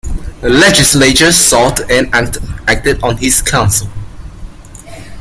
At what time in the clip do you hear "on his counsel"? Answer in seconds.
3.03-3.87